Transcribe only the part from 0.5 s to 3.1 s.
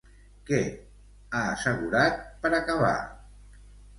ha assegurat, per acabar?